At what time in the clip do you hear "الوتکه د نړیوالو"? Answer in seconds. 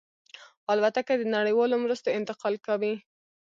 0.71-1.75